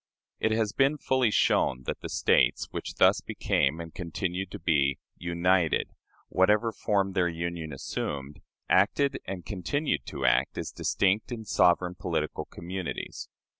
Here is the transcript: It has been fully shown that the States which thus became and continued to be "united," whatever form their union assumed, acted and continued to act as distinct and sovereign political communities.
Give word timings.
It 0.39 0.51
has 0.51 0.73
been 0.73 0.97
fully 0.97 1.29
shown 1.29 1.83
that 1.83 1.99
the 2.01 2.09
States 2.09 2.67
which 2.71 2.95
thus 2.95 3.21
became 3.21 3.79
and 3.79 3.93
continued 3.93 4.49
to 4.49 4.57
be 4.57 4.97
"united," 5.19 5.91
whatever 6.27 6.71
form 6.71 7.11
their 7.13 7.29
union 7.29 7.71
assumed, 7.71 8.41
acted 8.67 9.19
and 9.25 9.45
continued 9.45 10.07
to 10.07 10.25
act 10.25 10.57
as 10.57 10.71
distinct 10.71 11.31
and 11.31 11.47
sovereign 11.47 11.93
political 11.93 12.45
communities. 12.45 13.29